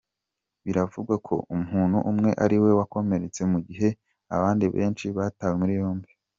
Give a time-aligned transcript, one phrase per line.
[0.65, 3.87] Biravugwa ko umuntu umwe ariwe wakomeretse mu gihe
[4.35, 6.09] abandi benshi batawe muri yombi.